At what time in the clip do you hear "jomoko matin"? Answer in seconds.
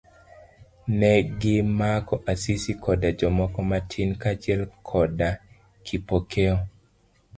3.19-4.09